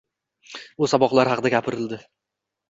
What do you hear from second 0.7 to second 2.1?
U saboqlari haqida gapiridi